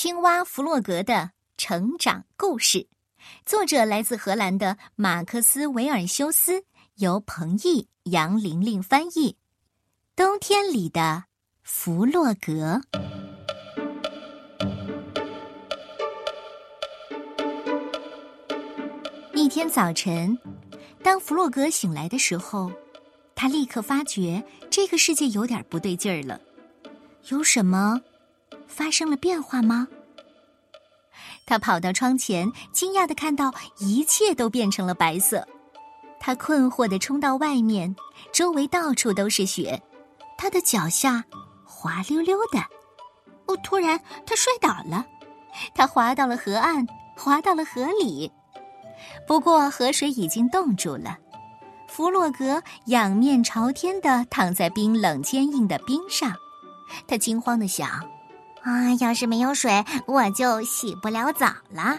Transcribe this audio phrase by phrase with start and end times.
[0.00, 2.86] 青蛙弗洛格的成长故事，
[3.44, 6.62] 作者来自荷兰的马克思·维尔修斯，
[6.98, 9.36] 由彭毅、杨玲玲翻译。
[10.14, 11.24] 冬天里的
[11.64, 12.80] 弗洛格。
[19.34, 20.38] 一天早晨，
[21.02, 22.70] 当弗洛格醒来的时候，
[23.34, 26.40] 他立刻发觉这个世界有点不对劲儿了。
[27.30, 28.00] 有什么？
[28.66, 29.88] 发生了变化吗？
[31.46, 35.46] 他跑到窗前，惊讶的看到一切都变成了白色。
[36.20, 37.94] 他困惑的冲到外面，
[38.32, 39.80] 周围到处都是雪，
[40.36, 41.24] 他的脚下
[41.64, 42.58] 滑溜溜的。
[43.46, 45.06] 哦，突然他摔倒了，
[45.74, 46.86] 他滑到了河岸，
[47.16, 48.30] 滑到了河里。
[49.26, 51.16] 不过河水已经冻住了，
[51.86, 56.34] 弗洛格仰面朝天的躺在冰冷坚硬的冰上。
[57.06, 58.06] 他惊慌的想。
[58.62, 58.92] 啊！
[59.00, 61.98] 要是没有水，我就洗不了澡了。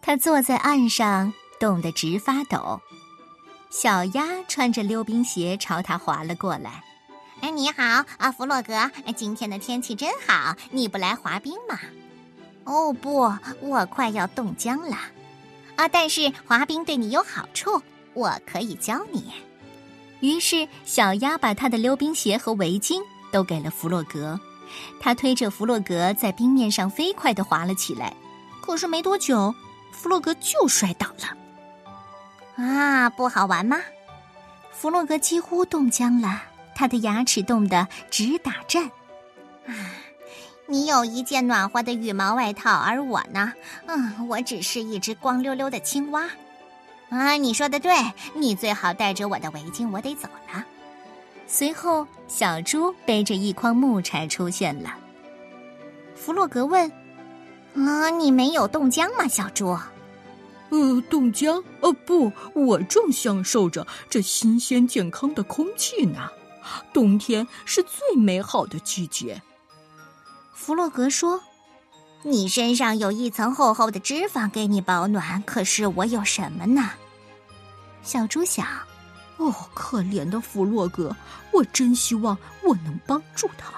[0.00, 2.80] 他坐在岸上，冻得直发抖。
[3.70, 6.82] 小鸭穿着溜冰鞋朝他滑了过来。
[7.40, 7.82] 哎，你好
[8.16, 8.90] 啊，弗洛格！
[9.14, 11.78] 今天的天气真好，你不来滑冰吗？
[12.64, 14.96] 哦不，我快要冻僵了。
[15.76, 17.80] 啊，但是滑冰对你有好处，
[18.14, 19.32] 我可以教你。
[20.20, 24.40] 于是，小鸭把他的溜冰鞋和围巾都给了弗洛格。
[25.00, 28.14] 他推着弗洛格在冰面上飞快地滑了起来，
[28.60, 29.54] 可是没多久，
[29.92, 32.64] 弗洛格就摔倒了。
[32.64, 33.78] 啊，不好玩吗？
[34.72, 36.42] 弗洛格几乎冻僵了，
[36.74, 38.84] 他的牙齿冻得直打颤。
[39.66, 39.74] 啊，
[40.66, 43.52] 你有一件暖和的羽毛外套，而我呢，
[43.86, 46.28] 嗯，我只是一只光溜溜的青蛙。
[47.10, 47.92] 啊，你说的对，
[48.34, 50.64] 你最好带着我的围巾，我得走了。
[51.50, 54.94] 随后，小猪背着一筐木柴出现了。
[56.14, 56.92] 弗洛格问
[57.74, 59.74] ：“啊，你没有冻僵吗，小猪
[60.68, 61.64] ？”“呃，冻僵？
[61.80, 66.28] 哦，不，我正享受着这新鲜健康的空气呢。
[66.92, 69.40] 冬天是最美好的季节。”
[70.52, 71.40] 弗洛格说
[72.24, 76.90] ：“你身上有一层厚厚的脂肪给你保暖，可是我有什么呢？”
[78.04, 78.66] 小猪想。
[79.38, 81.14] 哦，可怜的弗洛格，
[81.52, 83.72] 我真希望我能帮助他。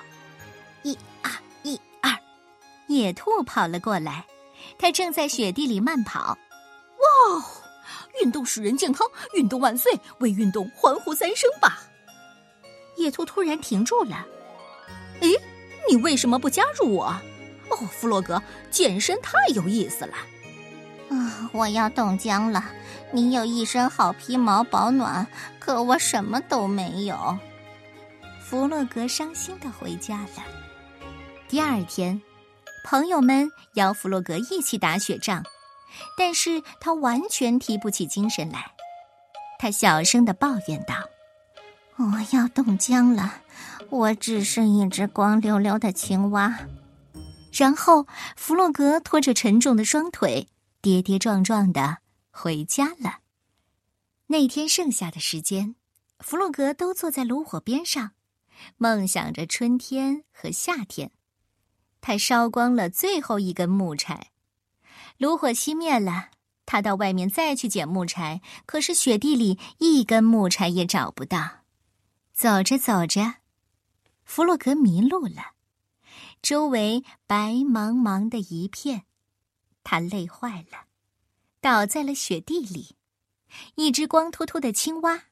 [0.82, 1.30] 一二
[1.62, 2.10] 一二，
[2.88, 4.24] 野兔跑了过来，
[4.78, 6.36] 它正在雪地里慢跑。
[6.96, 7.44] 哇，
[8.22, 9.92] 运动使人健康，运动万岁！
[10.18, 11.82] 为运动欢呼三声吧！
[12.96, 14.26] 野兔突然停住了。
[15.20, 15.30] 诶，
[15.88, 17.04] 你为什么不加入我？
[17.68, 20.14] 哦，弗洛格，健身太有意思了。
[21.10, 22.64] 啊，我要冻僵了。
[23.12, 25.26] 你有一身好皮毛保暖，
[25.58, 27.38] 可我什么都没有。
[28.40, 30.44] 弗洛格伤心的回家了。
[31.48, 32.20] 第二天，
[32.84, 35.42] 朋友们邀弗洛格一起打雪仗，
[36.16, 38.70] 但是他完全提不起精神来。
[39.58, 40.94] 他小声的抱怨道
[41.98, 43.34] ：“我要冻僵了，
[43.88, 46.58] 我只剩一只光溜溜的青蛙。”
[47.52, 48.06] 然后，
[48.36, 50.46] 弗洛格拖着沉重的双腿，
[50.80, 51.98] 跌跌撞撞的。
[52.40, 53.20] 回家了。
[54.28, 55.74] 那天剩下的时间，
[56.20, 58.12] 弗洛格都坐在炉火边上，
[58.78, 61.10] 梦想着春天和夏天。
[62.00, 64.30] 他烧光了最后一根木柴，
[65.18, 66.30] 炉火熄灭了。
[66.64, 71.64] 他到外面再去捡木柴，可是雪地里一根木柴也找不到。
[72.32, 73.34] 走着走着，
[74.24, 75.56] 弗洛格迷路了，
[76.40, 79.02] 周围白茫茫的一片，
[79.84, 80.86] 他累坏了。
[81.60, 82.96] 倒在了雪地里，
[83.74, 85.24] 一只光秃秃的青蛙。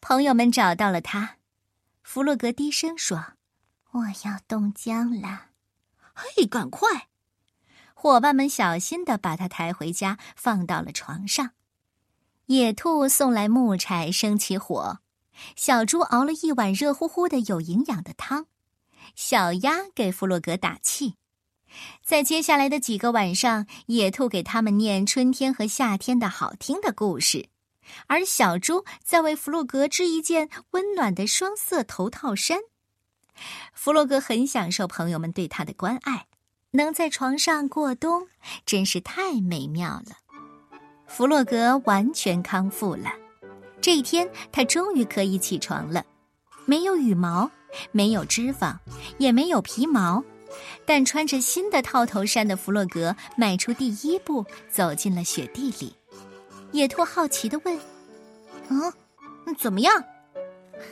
[0.00, 1.38] 朋友们找到了它，
[2.02, 3.34] 弗洛格低声说
[3.90, 5.46] ：“我要冻僵了。”
[6.14, 7.08] 嘿，赶快！
[7.94, 11.52] 伙伴们小心的把它抬回家，放到了床上。
[12.46, 15.00] 野兔送来木柴，生起火。
[15.56, 18.46] 小猪熬了一碗热乎乎的、有营养的汤。
[19.14, 21.16] 小鸭给弗洛格打气。
[22.02, 27.48] 在接下来的几个晚上，野兔给他们念春天和夏天的好听的故事，
[28.06, 32.58] 而小猪在为弗洛格织一件温暖的双色头套衫。
[33.74, 36.26] 弗洛格很享受朋友们对他的关爱，
[36.70, 38.26] 能在床上过冬
[38.64, 40.16] 真是太美妙了。
[41.06, 43.12] 弗洛格完全康复了，
[43.80, 46.04] 这一天他终于可以起床了，
[46.64, 47.50] 没有羽毛，
[47.92, 48.76] 没有脂肪，
[49.18, 50.24] 也没有皮毛。
[50.86, 55.94] 但穿着新的套头衫的弗洛格迈出第一步，走进了雪地里。
[56.72, 57.78] 野兔好奇的问
[58.68, 58.92] ：“嗯，
[59.58, 59.92] 怎么样？”“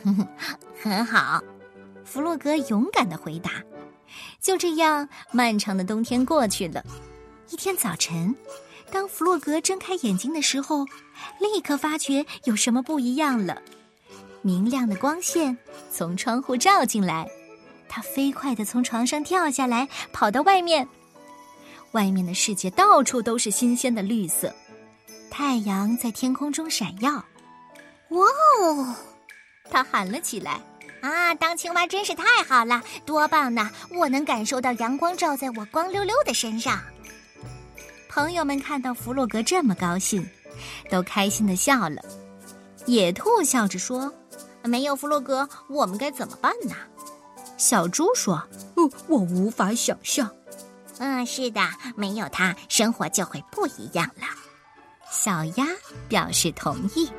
[0.03, 0.27] 哼哼
[0.81, 1.41] 很好。”
[2.03, 3.51] 弗洛格勇敢的回答。
[4.39, 6.83] 就这样，漫长的冬天过去了。
[7.49, 8.35] 一天早晨，
[8.91, 10.85] 当弗洛格睁开眼睛的时候，
[11.39, 13.61] 立刻发觉有什么不一样了。
[14.41, 15.57] 明亮的光线
[15.91, 17.27] 从窗户照进来，
[17.87, 20.87] 他飞快地从床上跳下来，跑到外面。
[21.91, 24.53] 外面的世界到处都是新鲜的绿色，
[25.29, 27.13] 太阳在天空中闪耀。
[28.09, 28.25] 哇
[28.59, 28.95] 哦！
[29.71, 30.59] 他喊了起来。
[31.01, 33.69] 啊，当青蛙真是太好了，多棒呢！
[33.91, 36.81] 我能感受到阳光照在我光溜溜的身上。
[38.09, 40.27] 朋友们看到弗洛格这么高兴，
[40.89, 42.01] 都开心的笑了。
[42.87, 44.11] 野兔笑着说
[44.65, 46.75] ：“没有弗洛格，我们该怎么办呢？”
[47.57, 48.35] 小猪说
[48.75, 50.29] ：“哦，我无法想象。”
[50.99, 51.61] 嗯，是的，
[51.95, 54.27] 没有它，生活就会不一样了。
[55.11, 55.67] 小鸭
[56.07, 57.09] 表示同意。